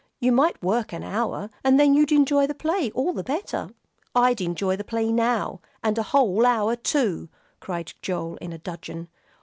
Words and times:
You 0.19 0.31
might 0.31 0.63
work 0.63 0.93
an 0.93 1.03
hour, 1.03 1.51
and 1.63 1.79
then 1.79 1.93
you'd 1.93 2.11
enjoy 2.11 2.47
the 2.47 2.55
play 2.55 2.89
all 2.95 3.13
the 3.13 3.21
better." 3.23 3.69
"I'd 4.15 4.41
enjoy 4.41 4.75
the 4.75 4.83
play 4.83 5.11
now. 5.11 5.61
And 5.83 5.95
a 5.95 6.01
whole 6.09 6.43
hour, 6.43 6.75
too!" 6.75 7.29
cried 7.59 7.93
Joel, 8.01 8.35
in 8.37 8.51
a 8.51 8.57
dudgeon. 8.57 9.09